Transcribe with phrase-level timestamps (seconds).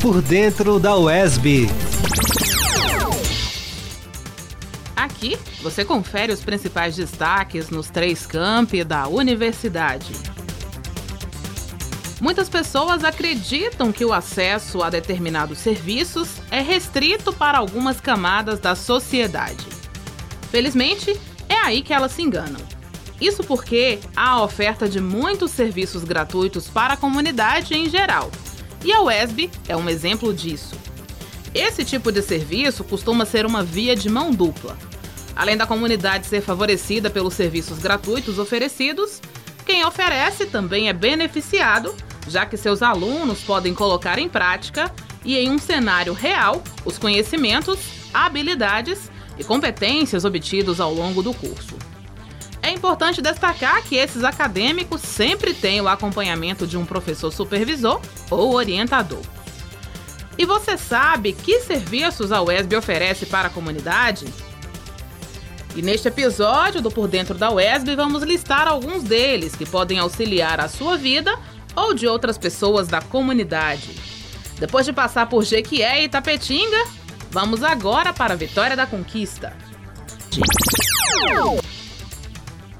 [0.00, 1.68] Por dentro da UESB.
[4.96, 10.12] Aqui você confere os principais destaques nos três campi da universidade.
[12.20, 18.76] Muitas pessoas acreditam que o acesso a determinados serviços é restrito para algumas camadas da
[18.76, 19.66] sociedade.
[20.50, 21.18] Felizmente,
[21.48, 22.60] é aí que elas se enganam.
[23.20, 28.30] Isso porque há a oferta de muitos serviços gratuitos para a comunidade em geral.
[28.84, 30.74] E a UESB é um exemplo disso.
[31.54, 34.76] Esse tipo de serviço costuma ser uma via de mão dupla.
[35.36, 39.20] Além da comunidade ser favorecida pelos serviços gratuitos oferecidos,
[39.64, 41.94] quem oferece também é beneficiado
[42.28, 44.92] já que seus alunos podem colocar em prática
[45.24, 47.78] e em um cenário real os conhecimentos,
[48.12, 51.76] habilidades e competências obtidos ao longo do curso.
[52.82, 59.22] Importante destacar que esses acadêmicos sempre têm o acompanhamento de um professor supervisor ou orientador.
[60.36, 64.26] E você sabe que serviços a UESB oferece para a comunidade?
[65.76, 70.58] E neste episódio do Por Dentro da UESB vamos listar alguns deles que podem auxiliar
[70.58, 71.38] a sua vida
[71.76, 73.94] ou de outras pessoas da comunidade.
[74.58, 76.84] Depois de passar por Jequié e Tapetinga,
[77.30, 79.56] vamos agora para a Vitória da Conquista.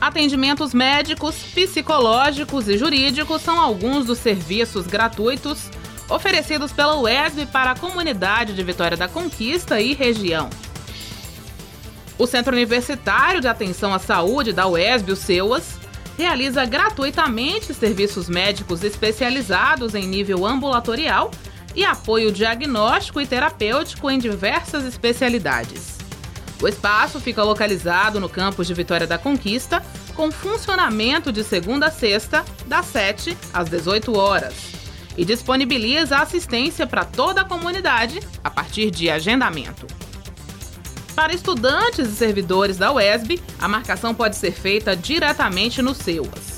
[0.00, 5.70] Atendimentos médicos, psicológicos e jurídicos são alguns dos serviços gratuitos
[6.08, 10.50] oferecidos pela UESB para a comunidade de Vitória da Conquista e região.
[12.18, 15.78] O Centro Universitário de Atenção à Saúde da UESB, o CEUAS,
[16.16, 21.30] realiza gratuitamente serviços médicos especializados em nível ambulatorial
[21.74, 25.95] e apoio diagnóstico e terapêutico em diversas especialidades.
[26.60, 29.82] O espaço fica localizado no campus de Vitória da Conquista,
[30.14, 34.54] com funcionamento de segunda a sexta, das 7 às 18 horas,
[35.16, 39.86] e disponibiliza assistência para toda a comunidade a partir de agendamento.
[41.14, 46.56] Para estudantes e servidores da UESB, a marcação pode ser feita diretamente no SEUAS.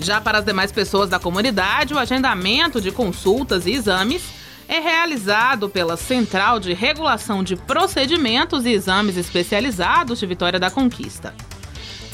[0.00, 4.22] Já para as demais pessoas da comunidade, o agendamento de consultas e exames
[4.68, 11.34] é realizado pela Central de Regulação de Procedimentos e Exames Especializados de Vitória da Conquista.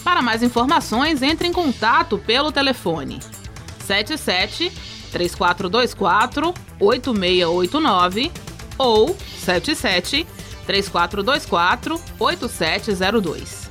[0.04, 3.18] Para mais informações, entre em contato pelo telefone
[3.80, 4.70] 77
[5.10, 8.30] 3424 8689
[8.78, 10.26] ou 77
[10.64, 13.70] 3424 8702.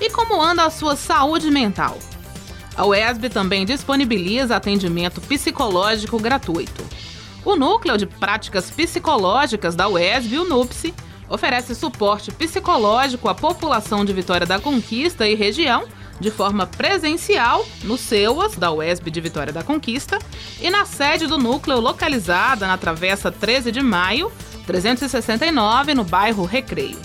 [0.00, 1.98] E como anda a sua saúde mental?
[2.74, 6.82] A UESB também disponibiliza atendimento psicológico gratuito.
[7.44, 10.94] O Núcleo de Práticas Psicológicas da UESB, o NUPSI,
[11.28, 15.84] oferece suporte psicológico à população de Vitória da Conquista e região
[16.20, 20.18] de forma presencial no CEUAS da UESB de Vitória da Conquista
[20.60, 24.30] e na sede do núcleo localizada na Travessa 13 de Maio,
[24.66, 27.00] 369, no bairro Recreio.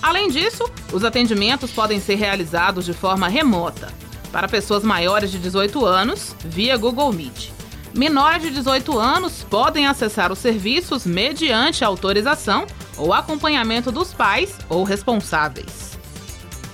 [0.00, 3.92] Além disso, os atendimentos podem ser realizados de forma remota
[4.32, 7.50] para pessoas maiores de 18 anos via Google Meet.
[7.94, 12.66] Menores de 18 anos podem acessar os serviços mediante autorização
[12.96, 15.92] ou acompanhamento dos pais ou responsáveis.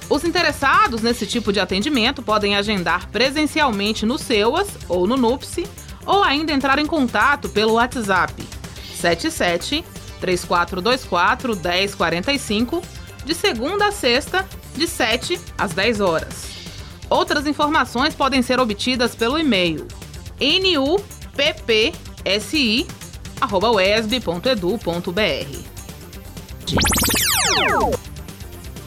[0.08, 5.66] Os interessados nesse tipo de atendimento podem agendar presencialmente no SEUAS ou no NUPSI
[6.06, 8.32] ou ainda entrar em contato pelo WhatsApp
[8.94, 9.84] 77
[10.20, 12.82] 3424 1045
[13.24, 16.47] de segunda a sexta, de 7 às 10 horas.
[17.10, 19.86] Outras informações podem ser obtidas pelo e-mail
[20.40, 21.98] nuppsi.esb.edu.br.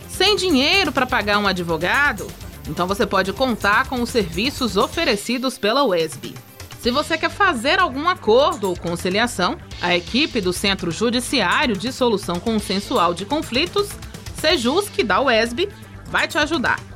[0.10, 2.28] Sem dinheiro para pagar um advogado?
[2.70, 6.36] Então você pode contar com os serviços oferecidos pela UESB.
[6.80, 12.40] Se você quer fazer algum acordo ou conciliação, a equipe do Centro Judiciário de Solução
[12.40, 13.90] Consensual de Conflitos,
[14.40, 15.70] Sejusc da UESB,
[16.06, 16.91] vai te ajudar.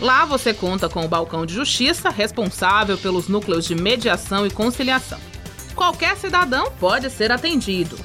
[0.00, 5.18] Lá você conta com o balcão de justiça responsável pelos núcleos de mediação e conciliação.
[5.74, 7.98] Qualquer cidadão pode ser atendido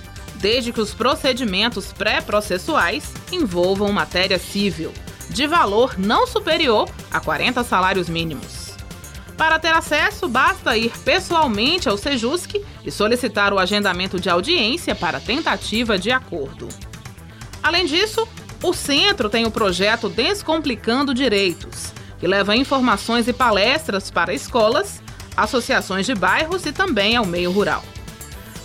[0.44, 4.92] desde que os procedimentos pré-processuais envolvam matéria civil,
[5.30, 8.76] de valor não superior a 40 salários mínimos.
[9.38, 15.22] Para ter acesso, basta ir pessoalmente ao Sejusc e solicitar o agendamento de audiência para
[15.22, 16.68] tentativa de acordo.
[17.64, 18.28] Além disso,
[18.64, 25.02] o centro tem o projeto Descomplicando Direitos, que leva informações e palestras para escolas,
[25.36, 27.84] associações de bairros e também ao meio rural.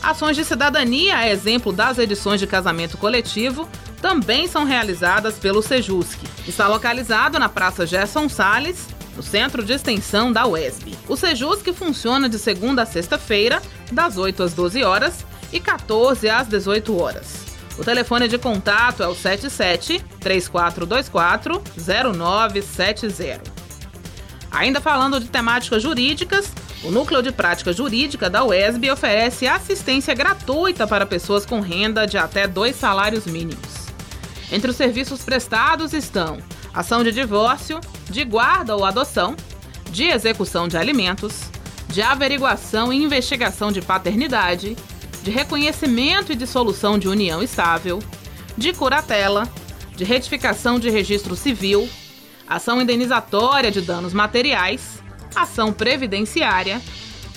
[0.00, 3.68] Ações de cidadania, a exemplo das edições de casamento coletivo,
[4.00, 6.20] também são realizadas pelo Sejusc.
[6.46, 8.86] Está localizado na Praça Gerson Sales,
[9.16, 10.96] no Centro de Extensão da UESB.
[11.08, 13.60] O Sejus que funciona de segunda a sexta-feira,
[13.90, 17.47] das 8 às 12 horas e 14 às 18 horas.
[17.78, 21.62] O telefone de contato é o 77 3424
[22.12, 23.40] 0970.
[24.50, 26.52] Ainda falando de temáticas jurídicas,
[26.82, 32.18] o Núcleo de Prática Jurídica da UESB oferece assistência gratuita para pessoas com renda de
[32.18, 33.88] até dois salários mínimos.
[34.50, 36.38] Entre os serviços prestados estão
[36.74, 37.80] ação de divórcio,
[38.10, 39.36] de guarda ou adoção,
[39.90, 41.42] de execução de alimentos,
[41.88, 44.76] de averiguação e investigação de paternidade,
[45.28, 48.02] de reconhecimento e dissolução de união estável,
[48.56, 49.46] de curatela,
[49.94, 51.86] de retificação de registro civil,
[52.48, 55.02] ação indenizatória de danos materiais,
[55.36, 56.80] ação previdenciária,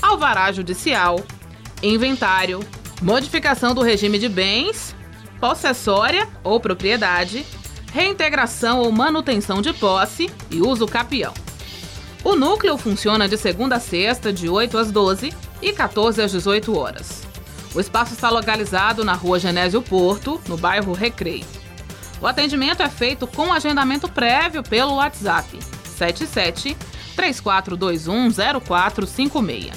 [0.02, 1.20] alvará judicial,
[1.84, 2.62] inventário,
[3.02, 4.96] modificação do regime de bens,
[5.38, 7.46] possessória ou propriedade,
[7.92, 11.34] reintegração ou manutenção de posse e uso capião.
[12.24, 16.80] O núcleo funciona de segunda a sexta, de 8 às 12 e 14 às 18
[16.80, 17.31] horas.
[17.74, 21.46] O espaço está localizado na rua Genésio Porto, no bairro Recreio.
[22.22, 25.58] O atendimento é feito com agendamento prévio pelo WhatsApp
[25.98, 26.76] 77
[27.16, 28.32] 3421
[28.62, 29.72] 0456.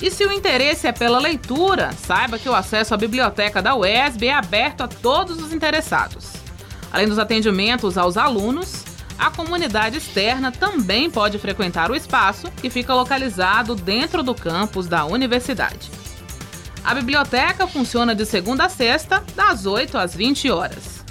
[0.00, 4.26] E se o interesse é pela leitura, saiba que o acesso à biblioteca da UESB
[4.26, 6.32] é aberto a todos os interessados.
[6.92, 8.84] Além dos atendimentos aos alunos,
[9.18, 15.04] a comunidade externa também pode frequentar o espaço, que fica localizado dentro do campus da
[15.04, 15.90] universidade.
[16.84, 21.04] A biblioteca funciona de segunda a sexta, das 8 às 20 horas.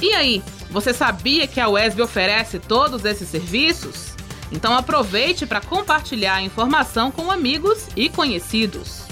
[0.00, 4.14] E aí, você sabia que a UESB oferece todos esses serviços?
[4.50, 9.02] Então aproveite para compartilhar a informação com amigos e conhecidos.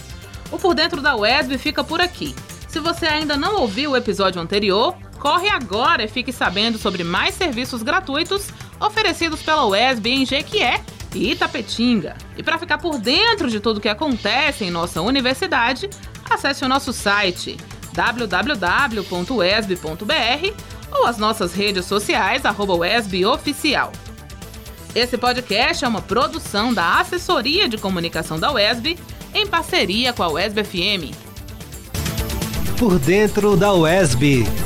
[0.51, 2.35] O Por Dentro da UESB fica por aqui.
[2.75, 7.37] Se você ainda não ouviu o episódio anterior, corre agora e fique sabendo sobre mais
[7.37, 8.49] serviços gratuitos
[8.81, 10.83] oferecidos pela UESB em Jequié
[11.15, 12.17] e Itapetinga.
[12.37, 15.89] E para ficar por dentro de tudo o que acontece em nossa universidade,
[16.29, 17.57] acesse o nosso site
[17.93, 19.05] www.uesb.br
[20.91, 22.75] ou as nossas redes sociais, arroba
[23.33, 23.93] Oficial.
[24.97, 28.99] Esse podcast é uma produção da Assessoria de Comunicação da UESB,
[29.33, 31.34] em parceria com a UESB FM.
[32.79, 34.64] Por dentro da UESB.